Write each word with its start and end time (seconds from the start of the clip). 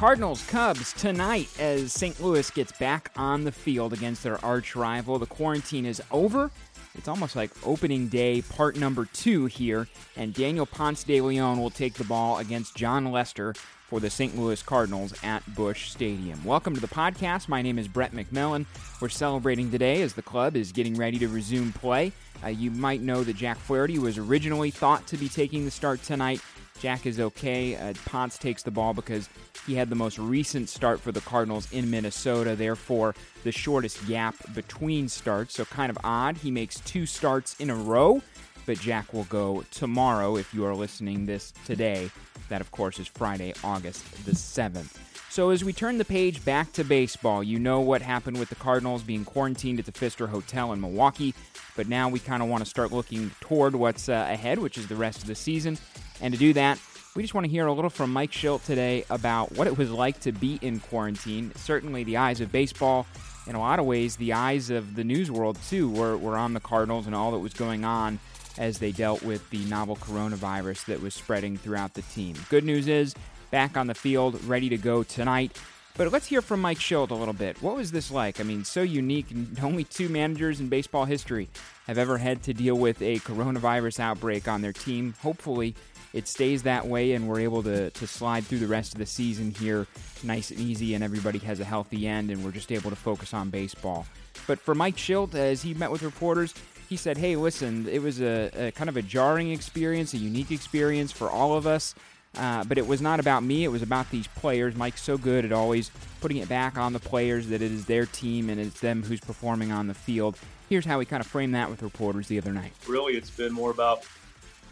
Cardinals 0.00 0.42
Cubs 0.46 0.94
tonight 0.94 1.50
as 1.58 1.92
St. 1.92 2.18
Louis 2.22 2.50
gets 2.52 2.72
back 2.72 3.10
on 3.16 3.44
the 3.44 3.52
field 3.52 3.92
against 3.92 4.22
their 4.22 4.42
arch 4.42 4.74
rival. 4.74 5.18
The 5.18 5.26
quarantine 5.26 5.84
is 5.84 6.02
over. 6.10 6.50
It's 6.94 7.06
almost 7.06 7.36
like 7.36 7.50
opening 7.66 8.08
day, 8.08 8.40
part 8.40 8.78
number 8.78 9.04
two 9.04 9.44
here, 9.44 9.88
and 10.16 10.32
Daniel 10.32 10.64
Ponce 10.64 11.04
de 11.04 11.20
Leon 11.20 11.60
will 11.60 11.68
take 11.68 11.92
the 11.92 12.04
ball 12.04 12.38
against 12.38 12.74
Jon 12.74 13.12
Lester 13.12 13.52
for 13.88 14.00
the 14.00 14.08
St. 14.08 14.38
Louis 14.38 14.62
Cardinals 14.62 15.12
at 15.22 15.42
Busch 15.54 15.90
Stadium. 15.90 16.42
Welcome 16.46 16.74
to 16.74 16.80
the 16.80 16.88
podcast. 16.88 17.48
My 17.48 17.60
name 17.60 17.78
is 17.78 17.86
Brett 17.86 18.12
McMillan. 18.12 18.64
We're 19.02 19.10
celebrating 19.10 19.70
today 19.70 20.00
as 20.00 20.14
the 20.14 20.22
club 20.22 20.56
is 20.56 20.72
getting 20.72 20.94
ready 20.94 21.18
to 21.18 21.28
resume 21.28 21.74
play. 21.74 22.12
Uh, 22.42 22.48
you 22.48 22.70
might 22.70 23.02
know 23.02 23.22
that 23.22 23.36
Jack 23.36 23.58
Flaherty 23.58 23.98
was 23.98 24.16
originally 24.16 24.70
thought 24.70 25.06
to 25.08 25.18
be 25.18 25.28
taking 25.28 25.66
the 25.66 25.70
start 25.70 26.02
tonight. 26.02 26.40
Jack 26.80 27.04
is 27.04 27.20
okay. 27.20 27.76
Uh, 27.76 27.92
Ponce 28.06 28.38
takes 28.38 28.62
the 28.62 28.70
ball 28.70 28.94
because 28.94 29.28
he 29.66 29.74
had 29.74 29.90
the 29.90 29.94
most 29.94 30.18
recent 30.18 30.68
start 30.68 30.98
for 30.98 31.12
the 31.12 31.20
Cardinals 31.20 31.70
in 31.72 31.90
Minnesota, 31.90 32.56
therefore, 32.56 33.14
the 33.44 33.52
shortest 33.52 34.06
gap 34.08 34.34
between 34.54 35.08
starts. 35.08 35.54
So, 35.54 35.66
kind 35.66 35.90
of 35.90 35.98
odd. 36.02 36.38
He 36.38 36.50
makes 36.50 36.80
two 36.80 37.04
starts 37.04 37.60
in 37.60 37.68
a 37.68 37.74
row, 37.74 38.22
but 38.64 38.80
Jack 38.80 39.12
will 39.12 39.24
go 39.24 39.62
tomorrow 39.70 40.36
if 40.36 40.54
you 40.54 40.64
are 40.64 40.74
listening 40.74 41.26
this 41.26 41.52
today. 41.66 42.10
That, 42.48 42.62
of 42.62 42.70
course, 42.70 42.98
is 42.98 43.06
Friday, 43.06 43.52
August 43.62 44.24
the 44.24 44.32
7th. 44.32 44.96
So, 45.28 45.50
as 45.50 45.62
we 45.62 45.72
turn 45.72 45.98
the 45.98 46.04
page 46.04 46.44
back 46.44 46.72
to 46.72 46.82
baseball, 46.82 47.44
you 47.44 47.58
know 47.58 47.80
what 47.80 48.02
happened 48.02 48.38
with 48.38 48.48
the 48.48 48.56
Cardinals 48.56 49.02
being 49.02 49.24
quarantined 49.24 49.78
at 49.78 49.84
the 49.84 49.92
Pfister 49.92 50.26
Hotel 50.26 50.72
in 50.72 50.80
Milwaukee, 50.80 51.34
but 51.76 51.88
now 51.88 52.08
we 52.08 52.18
kind 52.18 52.42
of 52.42 52.48
want 52.48 52.64
to 52.64 52.68
start 52.68 52.90
looking 52.90 53.30
toward 53.40 53.76
what's 53.76 54.08
uh, 54.08 54.26
ahead, 54.28 54.58
which 54.58 54.78
is 54.78 54.88
the 54.88 54.96
rest 54.96 55.20
of 55.20 55.28
the 55.28 55.34
season. 55.34 55.78
And 56.20 56.32
to 56.34 56.38
do 56.38 56.52
that, 56.54 56.78
we 57.16 57.22
just 57.22 57.34
want 57.34 57.44
to 57.44 57.50
hear 57.50 57.66
a 57.66 57.72
little 57.72 57.90
from 57.90 58.12
Mike 58.12 58.30
Shildt 58.30 58.64
today 58.64 59.04
about 59.10 59.52
what 59.52 59.66
it 59.66 59.76
was 59.76 59.90
like 59.90 60.20
to 60.20 60.32
be 60.32 60.58
in 60.62 60.80
quarantine. 60.80 61.52
Certainly, 61.56 62.04
the 62.04 62.18
eyes 62.18 62.40
of 62.40 62.52
baseball, 62.52 63.06
in 63.46 63.56
a 63.56 63.58
lot 63.58 63.78
of 63.78 63.86
ways, 63.86 64.16
the 64.16 64.32
eyes 64.32 64.70
of 64.70 64.94
the 64.94 65.02
news 65.02 65.30
world 65.30 65.58
too, 65.68 65.90
were, 65.90 66.16
were 66.16 66.36
on 66.36 66.54
the 66.54 66.60
Cardinals 66.60 67.06
and 67.06 67.14
all 67.14 67.32
that 67.32 67.38
was 67.38 67.52
going 67.52 67.84
on 67.84 68.20
as 68.58 68.78
they 68.78 68.92
dealt 68.92 69.22
with 69.22 69.48
the 69.50 69.64
novel 69.64 69.96
coronavirus 69.96 70.84
that 70.84 71.00
was 71.00 71.14
spreading 71.14 71.56
throughout 71.56 71.94
the 71.94 72.02
team. 72.02 72.36
Good 72.48 72.64
news 72.64 72.86
is, 72.86 73.14
back 73.50 73.76
on 73.76 73.86
the 73.86 73.94
field, 73.94 74.42
ready 74.44 74.68
to 74.68 74.76
go 74.76 75.02
tonight. 75.02 75.56
But 75.96 76.12
let's 76.12 76.26
hear 76.26 76.40
from 76.40 76.60
Mike 76.60 76.78
Shildt 76.78 77.10
a 77.10 77.14
little 77.14 77.34
bit. 77.34 77.60
What 77.62 77.76
was 77.76 77.90
this 77.92 78.10
like? 78.10 78.40
I 78.40 78.42
mean, 78.42 78.64
so 78.64 78.82
unique. 78.82 79.26
Only 79.62 79.84
two 79.84 80.08
managers 80.08 80.60
in 80.60 80.68
baseball 80.68 81.04
history 81.04 81.48
have 81.86 81.98
ever 81.98 82.16
had 82.18 82.42
to 82.44 82.54
deal 82.54 82.76
with 82.76 83.02
a 83.02 83.18
coronavirus 83.18 84.00
outbreak 84.00 84.48
on 84.48 84.62
their 84.62 84.72
team. 84.72 85.14
Hopefully, 85.20 85.74
it 86.12 86.26
stays 86.26 86.62
that 86.64 86.86
way 86.86 87.12
and 87.12 87.28
we're 87.28 87.40
able 87.40 87.62
to, 87.62 87.90
to 87.90 88.06
slide 88.06 88.44
through 88.44 88.58
the 88.58 88.66
rest 88.66 88.94
of 88.94 88.98
the 88.98 89.06
season 89.06 89.50
here 89.52 89.86
nice 90.22 90.50
and 90.50 90.60
easy 90.60 90.94
and 90.94 91.04
everybody 91.04 91.38
has 91.38 91.60
a 91.60 91.64
healthy 91.64 92.06
end 92.06 92.30
and 92.30 92.44
we're 92.44 92.50
just 92.50 92.72
able 92.72 92.90
to 92.90 92.96
focus 92.96 93.32
on 93.32 93.50
baseball. 93.50 94.06
But 94.46 94.58
for 94.58 94.74
Mike 94.74 94.96
Shildt, 94.96 95.34
as 95.34 95.62
he 95.62 95.74
met 95.74 95.90
with 95.90 96.02
reporters, 96.02 96.54
he 96.88 96.96
said, 96.96 97.16
hey, 97.16 97.36
listen, 97.36 97.88
it 97.88 98.02
was 98.02 98.20
a, 98.20 98.50
a 98.56 98.70
kind 98.72 98.90
of 98.90 98.96
a 98.96 99.02
jarring 99.02 99.52
experience, 99.52 100.12
a 100.12 100.18
unique 100.18 100.50
experience 100.50 101.12
for 101.12 101.30
all 101.30 101.56
of 101.56 101.66
us. 101.66 101.94
Uh, 102.36 102.64
but 102.64 102.78
it 102.78 102.86
was 102.86 103.00
not 103.02 103.18
about 103.18 103.42
me. 103.42 103.64
It 103.64 103.68
was 103.68 103.82
about 103.82 104.10
these 104.10 104.26
players. 104.28 104.76
Mike's 104.76 105.02
so 105.02 105.18
good 105.18 105.44
at 105.44 105.52
always 105.52 105.90
putting 106.20 106.36
it 106.36 106.48
back 106.48 106.78
on 106.78 106.92
the 106.92 107.00
players 107.00 107.48
that 107.48 107.60
it 107.60 107.72
is 107.72 107.86
their 107.86 108.06
team 108.06 108.48
and 108.48 108.60
it's 108.60 108.80
them 108.80 109.02
who's 109.02 109.20
performing 109.20 109.72
on 109.72 109.88
the 109.88 109.94
field. 109.94 110.38
Here's 110.68 110.84
how 110.84 111.00
he 111.00 111.06
kind 111.06 111.20
of 111.20 111.26
framed 111.26 111.54
that 111.56 111.68
with 111.68 111.82
reporters 111.82 112.28
the 112.28 112.38
other 112.38 112.52
night. 112.52 112.72
Really, 112.86 113.14
it's 113.14 113.30
been 113.30 113.52
more 113.52 113.72
about 113.72 114.04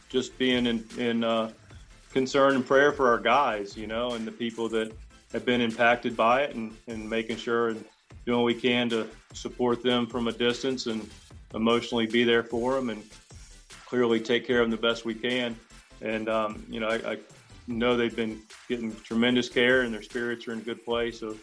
just 0.09 0.39
being 0.39 0.67
in, 0.67 0.85
in 0.97 1.25
uh, 1.25 1.51
concern 2.13 2.55
and 2.55 2.65
prayer 2.65 2.93
for 2.93 3.09
our 3.09 3.19
guys, 3.19 3.77
you 3.77 3.89
know, 3.89 4.13
and 4.13 4.27
the 4.27 4.33
people 4.33 4.69
that 4.69 4.93
have 5.33 5.45
been 5.45 5.61
impacted 5.61 6.17
by 6.17 6.43
it 6.43 6.55
and, 6.55 6.75
and 6.87 7.09
making 7.09 7.37
sure 7.37 7.71
and 7.71 7.85
doing 8.25 8.39
what 8.39 8.47
we 8.47 8.55
can 8.55 8.89
to 8.91 9.09
support 9.33 9.83
them 9.83 10.07
from 10.07 10.29
a 10.29 10.33
distance 10.33 10.87
and 10.87 11.09
emotionally 11.55 12.07
be 12.07 12.25
there 12.25 12.43
for 12.43 12.75
them 12.75 12.91
and 12.91 13.03
clearly 13.87 14.21
take 14.21 14.47
care 14.47 14.61
of 14.61 14.65
them 14.65 14.71
the 14.71 14.87
best 14.87 15.05
we 15.05 15.15
can. 15.15 15.59
And, 16.01 16.29
um, 16.29 16.65
you 16.71 16.79
know, 16.79 16.89
I, 16.89 17.13
I 17.13 17.19
know 17.69 17.97
they've 17.97 18.17
been 18.17 18.41
getting 18.69 18.95
tremendous 18.97 19.49
care 19.49 19.83
and 19.83 19.93
their 19.93 20.03
spirits 20.03 20.49
are 20.49 20.53
in 20.53 20.61
good 20.61 20.85
place. 20.85 21.21
So 21.21 21.37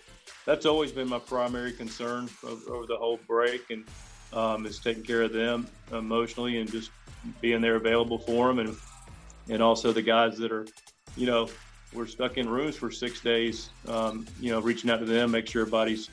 that's 0.46 0.66
always 0.66 0.92
been 0.92 1.08
my 1.08 1.20
primary 1.20 1.72
concern 1.72 2.30
over, 2.44 2.74
over 2.74 2.86
the 2.86 2.98
whole 2.98 3.20
break 3.28 3.70
and 3.70 3.86
um, 4.34 4.66
is 4.66 4.80
taking 4.80 5.04
care 5.04 5.22
of 5.22 5.34
them 5.34 5.68
emotionally 5.92 6.60
and 6.60 6.70
just 6.70 6.92
being 7.42 7.62
there 7.62 7.76
available 7.76 8.20
for 8.20 8.48
them, 8.48 8.60
and 8.60 8.76
and 9.50 9.62
also 9.62 9.92
the 9.92 10.02
guys 10.02 10.38
that 10.38 10.52
are, 10.52 10.66
you 11.16 11.26
know, 11.26 11.50
we're 11.94 12.08
stuck 12.08 12.38
in 12.38 12.50
rooms 12.50 12.76
for 12.76 12.92
six 12.92 13.22
days. 13.22 13.70
Um, 13.88 14.26
you 14.40 14.52
know, 14.52 14.60
reaching 14.60 14.90
out 14.90 15.00
to 15.00 15.06
them, 15.06 15.32
make 15.32 15.48
sure 15.48 15.62
everybody's 15.62 16.10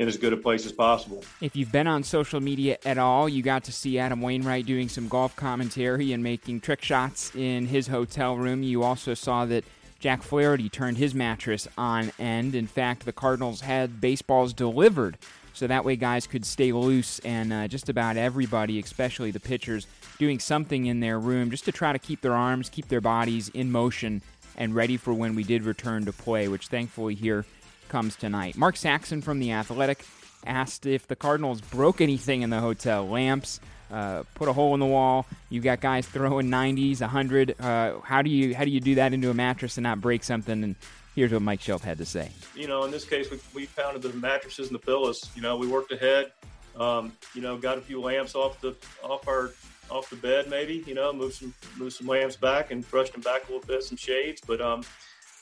in 0.00 0.08
as 0.08 0.16
good 0.16 0.32
a 0.32 0.36
place 0.36 0.64
as 0.64 0.72
possible. 0.72 1.22
If 1.42 1.54
you've 1.54 1.70
been 1.70 1.86
on 1.86 2.02
social 2.02 2.40
media 2.40 2.78
at 2.86 2.96
all, 2.96 3.28
you 3.28 3.42
got 3.42 3.64
to 3.64 3.72
see 3.72 3.98
Adam 3.98 4.22
Wainwright 4.22 4.64
doing 4.64 4.88
some 4.88 5.08
golf 5.08 5.36
commentary 5.36 6.14
and 6.14 6.22
making 6.22 6.60
trick 6.60 6.82
shots 6.82 7.34
in 7.34 7.66
his 7.66 7.86
hotel 7.86 8.34
room. 8.34 8.62
You 8.62 8.82
also 8.82 9.12
saw 9.12 9.44
that 9.44 9.62
Jack 9.98 10.22
Flaherty 10.22 10.70
turned 10.70 10.96
his 10.96 11.14
mattress 11.14 11.68
on 11.76 12.12
end. 12.18 12.54
In 12.54 12.66
fact, 12.66 13.04
the 13.04 13.12
Cardinals 13.12 13.60
had 13.60 14.00
baseballs 14.00 14.54
delivered 14.54 15.18
so 15.52 15.66
that 15.66 15.84
way 15.84 15.96
guys 15.96 16.26
could 16.26 16.46
stay 16.46 16.72
loose 16.72 17.18
and 17.18 17.52
uh, 17.52 17.68
just 17.68 17.90
about 17.90 18.16
everybody, 18.16 18.80
especially 18.80 19.30
the 19.30 19.40
pitchers, 19.40 19.86
doing 20.18 20.38
something 20.38 20.86
in 20.86 21.00
their 21.00 21.18
room 21.18 21.50
just 21.50 21.66
to 21.66 21.72
try 21.72 21.92
to 21.92 21.98
keep 21.98 22.22
their 22.22 22.34
arms, 22.34 22.70
keep 22.70 22.88
their 22.88 23.02
bodies 23.02 23.50
in 23.50 23.70
motion 23.70 24.22
and 24.56 24.74
ready 24.74 24.96
for 24.96 25.12
when 25.12 25.34
we 25.34 25.42
did 25.42 25.64
return 25.64 26.06
to 26.06 26.12
play, 26.12 26.48
which 26.48 26.68
thankfully 26.68 27.14
here 27.14 27.44
comes 27.90 28.16
tonight. 28.16 28.56
Mark 28.56 28.76
Saxon 28.76 29.20
from 29.20 29.40
The 29.40 29.52
Athletic 29.52 30.04
asked 30.46 30.86
if 30.86 31.06
the 31.06 31.16
Cardinals 31.16 31.60
broke 31.60 32.00
anything 32.00 32.40
in 32.40 32.48
the 32.48 32.60
hotel 32.60 33.06
lamps, 33.06 33.60
uh, 33.90 34.22
put 34.34 34.48
a 34.48 34.52
hole 34.52 34.72
in 34.72 34.80
the 34.80 34.86
wall. 34.86 35.26
You 35.50 35.60
got 35.60 35.80
guys 35.80 36.06
throwing 36.06 36.48
90s, 36.48 37.00
100. 37.00 37.60
Uh, 37.60 38.00
how 38.00 38.22
do 38.22 38.30
you 38.30 38.54
how 38.54 38.64
do 38.64 38.70
you 38.70 38.80
do 38.80 38.94
that 38.94 39.12
into 39.12 39.28
a 39.28 39.34
mattress 39.34 39.76
and 39.76 39.82
not 39.82 40.00
break 40.00 40.22
something? 40.22 40.62
And 40.62 40.76
here's 41.14 41.32
what 41.32 41.42
Mike 41.42 41.60
Shildt 41.60 41.82
had 41.82 41.98
to 41.98 42.06
say. 42.06 42.30
You 42.54 42.68
know, 42.68 42.84
in 42.84 42.92
this 42.92 43.04
case, 43.04 43.30
we, 43.30 43.40
we 43.52 43.66
pounded 43.66 44.02
the 44.02 44.12
mattresses 44.14 44.68
and 44.68 44.74
the 44.74 44.80
pillows. 44.80 45.28
You 45.34 45.42
know, 45.42 45.56
we 45.56 45.66
worked 45.66 45.92
ahead. 45.92 46.32
Um, 46.76 47.12
you 47.34 47.42
know, 47.42 47.58
got 47.58 47.76
a 47.76 47.80
few 47.80 48.00
lamps 48.00 48.34
off 48.36 48.60
the 48.60 48.76
off 49.02 49.26
our 49.26 49.50
off 49.90 50.08
the 50.08 50.16
bed, 50.16 50.48
maybe. 50.48 50.84
You 50.86 50.94
know, 50.94 51.12
move 51.12 51.34
some 51.34 51.52
move 51.76 51.92
some 51.92 52.06
lamps 52.06 52.36
back 52.36 52.70
and 52.70 52.88
brushed 52.88 53.12
them 53.12 53.22
back 53.22 53.48
a 53.48 53.52
little 53.52 53.66
bit, 53.66 53.82
some 53.82 53.96
shades. 53.96 54.40
But 54.46 54.60
um, 54.60 54.84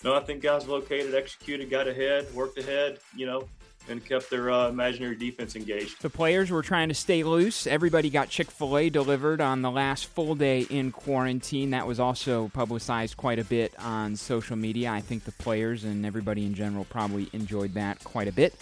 no, 0.04 0.14
I 0.14 0.20
think 0.20 0.42
guys 0.42 0.66
located, 0.66 1.14
executed, 1.14 1.70
got 1.70 1.88
ahead, 1.88 2.32
worked 2.34 2.58
ahead. 2.58 2.98
You 3.16 3.26
know, 3.26 3.48
and 3.88 4.04
kept 4.04 4.30
their 4.30 4.50
uh, 4.50 4.68
imaginary 4.68 5.16
defense 5.16 5.56
engaged. 5.56 6.00
The 6.02 6.10
players 6.10 6.50
were 6.50 6.62
trying 6.62 6.88
to 6.88 6.94
stay 6.94 7.22
loose. 7.22 7.66
Everybody 7.66 8.10
got 8.10 8.28
Chick 8.28 8.50
fil 8.50 8.76
A 8.76 8.90
delivered 8.90 9.40
on 9.40 9.62
the 9.62 9.70
last 9.70 10.06
full 10.06 10.34
day 10.34 10.66
in 10.68 10.92
quarantine. 10.92 11.70
That 11.70 11.86
was 11.86 11.98
also 11.98 12.48
publicized 12.48 13.16
quite 13.16 13.38
a 13.38 13.44
bit 13.44 13.72
on 13.78 14.16
social 14.16 14.56
media. 14.56 14.90
I 14.90 15.00
think 15.00 15.24
the 15.24 15.32
players 15.32 15.84
and 15.84 16.04
everybody 16.04 16.44
in 16.44 16.54
general 16.54 16.84
probably 16.84 17.28
enjoyed 17.32 17.74
that 17.74 18.02
quite 18.04 18.28
a 18.28 18.32
bit. 18.32 18.54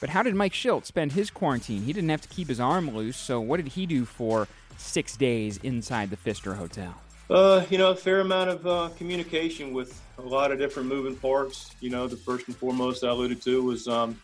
But 0.00 0.10
how 0.10 0.22
did 0.22 0.34
Mike 0.34 0.52
Shildt 0.52 0.86
spend 0.86 1.12
his 1.12 1.30
quarantine? 1.30 1.82
He 1.82 1.92
didn't 1.92 2.10
have 2.10 2.20
to 2.22 2.28
keep 2.28 2.48
his 2.48 2.60
arm 2.60 2.94
loose, 2.94 3.16
so 3.16 3.40
what 3.40 3.56
did 3.56 3.68
he 3.72 3.84
do 3.84 4.04
for 4.04 4.46
six 4.76 5.16
days 5.16 5.58
inside 5.64 6.10
the 6.10 6.16
Pfister 6.16 6.54
Hotel? 6.54 6.94
Uh, 7.30 7.62
you 7.68 7.76
know, 7.76 7.90
a 7.90 7.96
fair 7.96 8.20
amount 8.20 8.48
of 8.48 8.66
uh, 8.66 8.88
communication 8.96 9.74
with 9.74 10.00
a 10.16 10.22
lot 10.22 10.50
of 10.50 10.58
different 10.58 10.88
moving 10.88 11.14
parts. 11.14 11.70
You 11.80 11.90
know, 11.90 12.06
the 12.06 12.16
first 12.16 12.46
and 12.48 12.56
foremost 12.56 13.04
I 13.04 13.08
alluded 13.08 13.42
to 13.42 13.62
was 13.62 13.86
um, 13.86 14.18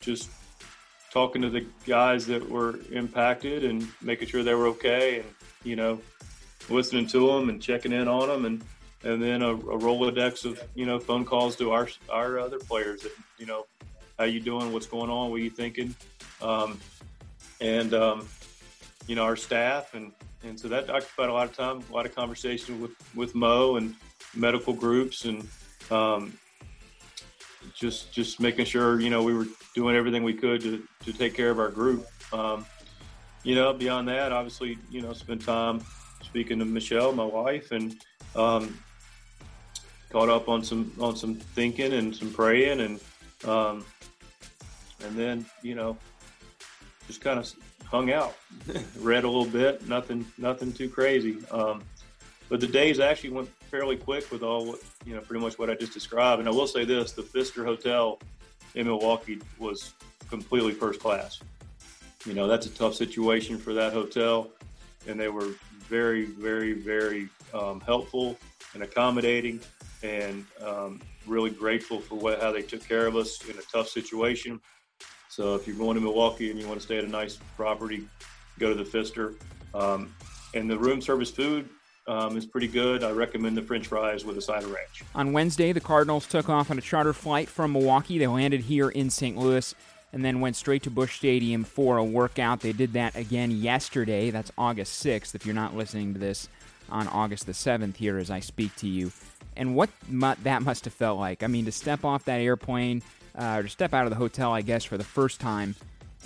just 0.00 0.30
talking 1.10 1.42
to 1.42 1.50
the 1.50 1.66
guys 1.84 2.26
that 2.26 2.48
were 2.48 2.78
impacted 2.92 3.64
and 3.64 3.88
making 4.00 4.28
sure 4.28 4.44
they 4.44 4.54
were 4.54 4.68
okay, 4.68 5.18
and 5.18 5.28
you 5.64 5.74
know, 5.74 6.00
listening 6.68 7.08
to 7.08 7.26
them 7.26 7.48
and 7.48 7.60
checking 7.60 7.92
in 7.92 8.06
on 8.06 8.28
them, 8.28 8.44
and 8.44 8.62
and 9.02 9.20
then 9.20 9.42
a, 9.42 9.50
a 9.50 9.78
rolodex 9.78 10.44
of 10.44 10.62
you 10.76 10.86
know 10.86 11.00
phone 11.00 11.24
calls 11.24 11.56
to 11.56 11.72
our 11.72 11.88
our 12.08 12.38
other 12.38 12.60
players 12.60 13.02
that 13.02 13.12
you 13.38 13.46
know 13.46 13.66
how 14.16 14.24
you 14.24 14.38
doing, 14.38 14.72
what's 14.72 14.86
going 14.86 15.10
on, 15.10 15.30
what 15.30 15.40
are 15.40 15.42
you 15.42 15.50
thinking, 15.50 15.92
um, 16.40 16.78
and 17.60 17.94
um, 17.94 18.28
you 19.08 19.16
know 19.16 19.24
our 19.24 19.36
staff 19.36 19.94
and 19.94 20.12
and 20.48 20.58
so 20.58 20.68
that 20.68 20.88
occupied 20.90 21.28
a 21.28 21.32
lot 21.32 21.48
of 21.48 21.56
time, 21.56 21.82
a 21.90 21.94
lot 21.94 22.06
of 22.06 22.14
conversation 22.14 22.80
with 22.80 22.92
with 23.14 23.34
Mo 23.34 23.76
and 23.76 23.94
medical 24.34 24.72
groups 24.72 25.24
and 25.24 25.46
um, 25.90 26.38
just 27.74 28.12
just 28.12 28.40
making 28.40 28.64
sure 28.64 29.00
you 29.00 29.10
know 29.10 29.22
we 29.22 29.34
were 29.34 29.46
doing 29.74 29.94
everything 29.94 30.24
we 30.24 30.34
could 30.34 30.60
to, 30.62 30.82
to 31.04 31.12
take 31.12 31.34
care 31.34 31.50
of 31.50 31.58
our 31.58 31.70
group. 31.70 32.06
Um, 32.32 32.66
you 33.44 33.54
know, 33.54 33.72
beyond 33.72 34.08
that, 34.08 34.32
obviously, 34.32 34.78
you 34.90 35.00
know, 35.00 35.12
spend 35.12 35.42
time 35.42 35.80
speaking 36.22 36.58
to 36.58 36.64
Michelle, 36.64 37.12
my 37.12 37.24
wife, 37.24 37.70
and 37.70 37.96
um, 38.34 38.78
caught 40.10 40.28
up 40.28 40.48
on 40.48 40.64
some 40.64 40.92
on 41.00 41.16
some 41.16 41.34
thinking 41.34 41.92
and 41.92 42.14
some 42.14 42.32
praying, 42.32 42.80
and 42.80 43.00
um, 43.46 43.84
and 45.04 45.16
then 45.16 45.46
you 45.62 45.74
know, 45.74 45.96
just 47.08 47.20
kind 47.20 47.40
of 47.40 47.52
hung 47.84 48.12
out, 48.12 48.36
read 49.00 49.24
a 49.24 49.28
little 49.28 49.50
bit, 49.50 49.88
nothing 49.88 50.24
nothing 50.38 50.72
too 50.72 50.88
crazy. 50.88 51.38
Um, 51.50 51.82
but 52.48 52.60
the 52.60 52.68
days 52.68 53.00
actually 53.00 53.30
went 53.30 53.48
fairly 53.70 53.96
quick 53.96 54.30
with 54.30 54.42
all 54.42 54.64
what 54.64 54.80
you 55.04 55.14
know, 55.14 55.20
pretty 55.20 55.42
much 55.42 55.58
what 55.58 55.68
I 55.68 55.74
just 55.74 55.92
described. 55.92 56.38
And 56.38 56.48
I 56.48 56.52
will 56.52 56.68
say 56.68 56.84
this: 56.84 57.12
the 57.12 57.22
Pfister 57.22 57.64
Hotel 57.64 58.20
in 58.76 58.86
Milwaukee 58.86 59.40
was 59.58 59.94
completely 60.30 60.72
first 60.72 61.00
class. 61.00 61.40
You 62.26 62.34
know, 62.34 62.46
that's 62.46 62.66
a 62.66 62.70
tough 62.70 62.94
situation 62.94 63.58
for 63.58 63.72
that 63.74 63.92
hotel, 63.92 64.50
and 65.06 65.18
they 65.18 65.28
were 65.28 65.48
very, 65.88 66.26
very, 66.26 66.74
very 66.74 67.28
um, 67.54 67.80
helpful 67.80 68.36
and 68.74 68.82
accommodating, 68.82 69.60
and 70.02 70.44
um, 70.62 71.00
really 71.26 71.50
grateful 71.50 72.00
for 72.00 72.16
what, 72.16 72.40
how 72.40 72.52
they 72.52 72.62
took 72.62 72.86
care 72.86 73.06
of 73.06 73.16
us 73.16 73.42
in 73.48 73.58
a 73.58 73.62
tough 73.72 73.88
situation. 73.88 74.60
So 75.38 75.54
if 75.54 75.68
you're 75.68 75.76
going 75.76 75.94
to 75.94 76.00
Milwaukee 76.00 76.50
and 76.50 76.58
you 76.58 76.66
want 76.66 76.80
to 76.80 76.84
stay 76.84 76.98
at 76.98 77.04
a 77.04 77.08
nice 77.08 77.38
property, 77.56 78.04
go 78.58 78.70
to 78.70 78.74
the 78.74 78.84
Pfister. 78.84 79.34
Um, 79.72 80.12
and 80.52 80.68
the 80.68 80.76
room 80.76 81.00
service 81.00 81.30
food 81.30 81.68
um, 82.08 82.36
is 82.36 82.44
pretty 82.44 82.66
good. 82.66 83.04
I 83.04 83.12
recommend 83.12 83.56
the 83.56 83.62
French 83.62 83.86
fries 83.86 84.24
with 84.24 84.36
a 84.36 84.42
side 84.42 84.64
of 84.64 84.72
ranch. 84.72 85.04
On 85.14 85.32
Wednesday, 85.32 85.70
the 85.70 85.78
Cardinals 85.78 86.26
took 86.26 86.48
off 86.48 86.72
on 86.72 86.78
a 86.78 86.80
charter 86.80 87.12
flight 87.12 87.48
from 87.48 87.74
Milwaukee. 87.74 88.18
They 88.18 88.26
landed 88.26 88.62
here 88.62 88.88
in 88.88 89.10
St. 89.10 89.36
Louis 89.36 89.76
and 90.12 90.24
then 90.24 90.40
went 90.40 90.56
straight 90.56 90.82
to 90.82 90.90
Busch 90.90 91.18
Stadium 91.18 91.62
for 91.62 91.98
a 91.98 92.04
workout. 92.04 92.58
They 92.58 92.72
did 92.72 92.94
that 92.94 93.14
again 93.14 93.52
yesterday. 93.52 94.32
That's 94.32 94.50
August 94.58 95.04
6th, 95.06 95.36
if 95.36 95.46
you're 95.46 95.54
not 95.54 95.76
listening 95.76 96.14
to 96.14 96.18
this 96.18 96.48
on 96.90 97.06
August 97.06 97.46
the 97.46 97.52
7th 97.52 97.94
here 97.94 98.18
as 98.18 98.28
I 98.28 98.40
speak 98.40 98.74
to 98.76 98.88
you. 98.88 99.12
And 99.56 99.76
what 99.76 99.90
that 100.10 100.62
must 100.62 100.84
have 100.84 100.94
felt 100.94 101.20
like. 101.20 101.44
I 101.44 101.46
mean, 101.46 101.64
to 101.66 101.72
step 101.72 102.04
off 102.04 102.24
that 102.24 102.40
airplane, 102.40 103.02
uh, 103.38 103.58
or 103.58 103.62
to 103.62 103.68
step 103.68 103.94
out 103.94 104.04
of 104.04 104.10
the 104.10 104.16
hotel, 104.16 104.52
I 104.52 104.62
guess, 104.62 104.84
for 104.84 104.98
the 104.98 105.04
first 105.04 105.40
time 105.40 105.74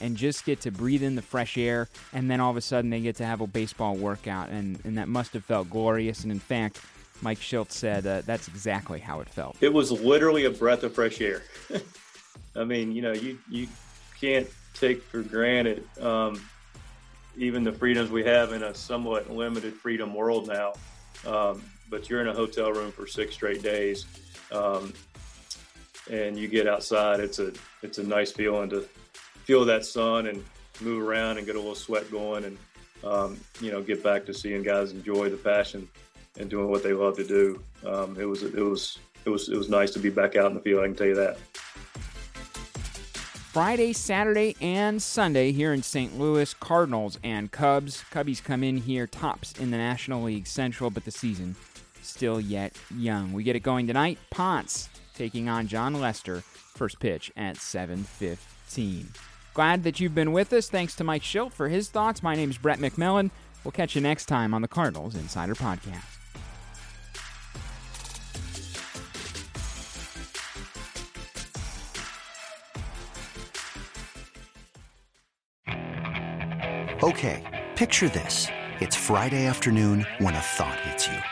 and 0.00 0.16
just 0.16 0.44
get 0.44 0.62
to 0.62 0.70
breathe 0.70 1.02
in 1.02 1.14
the 1.14 1.22
fresh 1.22 1.58
air. 1.58 1.88
And 2.12 2.30
then 2.30 2.40
all 2.40 2.50
of 2.50 2.56
a 2.56 2.60
sudden 2.60 2.90
they 2.90 3.00
get 3.00 3.16
to 3.16 3.26
have 3.26 3.40
a 3.40 3.46
baseball 3.46 3.94
workout. 3.94 4.48
And, 4.48 4.78
and 4.84 4.98
that 4.98 5.08
must 5.08 5.34
have 5.34 5.44
felt 5.44 5.68
glorious. 5.68 6.22
And 6.22 6.32
in 6.32 6.40
fact, 6.40 6.80
Mike 7.20 7.38
Shildt 7.38 7.70
said 7.70 8.06
uh, 8.06 8.22
that's 8.22 8.48
exactly 8.48 8.98
how 8.98 9.20
it 9.20 9.28
felt. 9.28 9.56
It 9.60 9.72
was 9.72 9.92
literally 9.92 10.46
a 10.46 10.50
breath 10.50 10.82
of 10.82 10.94
fresh 10.94 11.20
air. 11.20 11.42
I 12.56 12.64
mean, 12.64 12.92
you 12.92 13.02
know, 13.02 13.12
you, 13.12 13.38
you 13.48 13.68
can't 14.20 14.48
take 14.74 15.02
for 15.02 15.22
granted 15.22 15.86
um, 16.00 16.42
even 17.36 17.62
the 17.62 17.72
freedoms 17.72 18.10
we 18.10 18.24
have 18.24 18.52
in 18.52 18.62
a 18.62 18.74
somewhat 18.74 19.30
limited 19.30 19.74
freedom 19.74 20.14
world 20.14 20.48
now. 20.48 20.72
Um, 21.26 21.62
but 21.88 22.08
you're 22.08 22.22
in 22.22 22.28
a 22.28 22.34
hotel 22.34 22.72
room 22.72 22.90
for 22.90 23.06
six 23.06 23.34
straight 23.34 23.62
days. 23.62 24.06
Um, 24.50 24.92
and 26.12 26.38
you 26.38 26.46
get 26.46 26.68
outside, 26.68 27.20
it's 27.20 27.38
a 27.38 27.52
it's 27.82 27.98
a 27.98 28.02
nice 28.02 28.30
feeling 28.30 28.68
to 28.70 28.82
feel 29.44 29.64
that 29.64 29.84
sun 29.84 30.26
and 30.26 30.44
move 30.80 31.02
around 31.02 31.38
and 31.38 31.46
get 31.46 31.56
a 31.56 31.58
little 31.58 31.74
sweat 31.74 32.08
going, 32.10 32.44
and 32.44 32.58
um, 33.02 33.40
you 33.60 33.72
know 33.72 33.82
get 33.82 34.04
back 34.04 34.26
to 34.26 34.34
seeing 34.34 34.62
guys 34.62 34.92
enjoy 34.92 35.30
the 35.30 35.36
passion 35.36 35.88
and 36.38 36.50
doing 36.50 36.68
what 36.68 36.82
they 36.82 36.92
love 36.92 37.16
to 37.16 37.26
do. 37.26 37.62
Um, 37.86 38.16
it 38.20 38.26
was 38.26 38.42
it 38.42 38.54
was 38.54 38.98
it 39.24 39.30
was 39.30 39.48
it 39.48 39.56
was 39.56 39.70
nice 39.70 39.90
to 39.92 39.98
be 39.98 40.10
back 40.10 40.36
out 40.36 40.46
in 40.46 40.54
the 40.54 40.60
field. 40.60 40.84
I 40.84 40.86
can 40.86 40.96
tell 40.96 41.06
you 41.06 41.14
that. 41.16 41.38
Friday, 43.52 43.92
Saturday, 43.92 44.56
and 44.62 45.02
Sunday 45.02 45.52
here 45.52 45.74
in 45.74 45.82
St. 45.82 46.18
Louis, 46.18 46.54
Cardinals 46.54 47.18
and 47.22 47.50
Cubs. 47.50 48.02
Cubbies 48.10 48.42
come 48.42 48.64
in 48.64 48.78
here 48.78 49.06
tops 49.06 49.52
in 49.58 49.70
the 49.70 49.76
National 49.76 50.22
League 50.22 50.46
Central, 50.46 50.88
but 50.88 51.04
the 51.04 51.10
season 51.10 51.54
still 52.00 52.40
yet 52.40 52.74
young. 52.96 53.34
We 53.34 53.42
get 53.42 53.54
it 53.54 53.60
going 53.60 53.86
tonight. 53.86 54.18
Ponce 54.30 54.88
taking 55.12 55.48
on 55.48 55.66
Jon 55.68 55.94
Lester. 56.00 56.40
First 56.40 56.98
pitch 57.00 57.30
at 57.36 57.56
7:15. 57.56 59.08
Glad 59.54 59.84
that 59.84 60.00
you've 60.00 60.14
been 60.14 60.32
with 60.32 60.52
us. 60.52 60.68
Thanks 60.68 60.94
to 60.96 61.04
Mike 61.04 61.22
Shildt 61.22 61.52
for 61.52 61.68
his 61.68 61.88
thoughts. 61.90 62.22
My 62.22 62.34
name 62.34 62.50
is 62.50 62.58
Brett 62.58 62.78
McMillan. 62.78 63.30
We'll 63.64 63.72
catch 63.72 63.94
you 63.94 64.00
next 64.00 64.26
time 64.26 64.54
on 64.54 64.62
the 64.62 64.68
Cardinals 64.68 65.14
Insider 65.14 65.54
Podcast. 65.54 66.02
Okay, 77.02 77.42
picture 77.74 78.08
this. 78.08 78.46
It's 78.78 78.94
Friday 78.94 79.46
afternoon 79.46 80.06
when 80.18 80.34
a 80.34 80.40
thought 80.40 80.78
hits 80.80 81.08
you. 81.08 81.31